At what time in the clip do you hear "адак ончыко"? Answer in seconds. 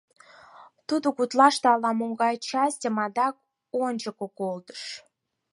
3.05-4.27